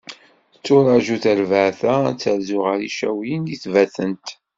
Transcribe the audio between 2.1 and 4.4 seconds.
terzu ɣer Yicawiyen di Tbatent.